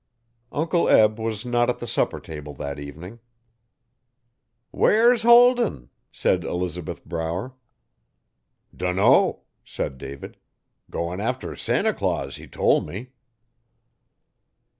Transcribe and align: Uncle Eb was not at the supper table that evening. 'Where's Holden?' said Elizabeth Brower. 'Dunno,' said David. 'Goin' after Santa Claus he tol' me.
Uncle 0.51 0.89
Eb 0.89 1.19
was 1.19 1.45
not 1.45 1.69
at 1.69 1.77
the 1.77 1.85
supper 1.85 2.19
table 2.19 2.55
that 2.55 2.79
evening. 2.79 3.19
'Where's 4.71 5.21
Holden?' 5.21 5.91
said 6.11 6.43
Elizabeth 6.43 7.05
Brower. 7.05 7.53
'Dunno,' 8.75 9.41
said 9.63 9.99
David. 9.99 10.37
'Goin' 10.89 11.19
after 11.21 11.55
Santa 11.55 11.93
Claus 11.93 12.37
he 12.37 12.47
tol' 12.47 12.81
me. 12.81 13.11